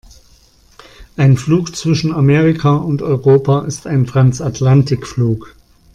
[1.15, 5.55] Ein Flug zwischen Amerika und Europa ist ein Transatlantikflug.